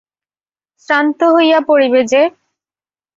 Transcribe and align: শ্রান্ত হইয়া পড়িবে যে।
শ্রান্ত 0.79 1.19
হইয়া 1.35 1.59
পড়িবে 1.67 2.01
যে। 2.03 2.21